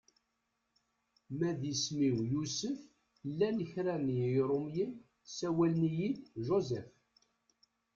Ma 1.37 1.49
d 1.59 1.61
isem-iw 1.71 2.17
Yusef 2.31 2.79
llan 3.29 3.57
kra 3.71 3.95
n 4.05 4.07
Yirumyen 4.19 4.91
sawalen-iyi-d 5.35 6.19
Joseph. 6.45 6.95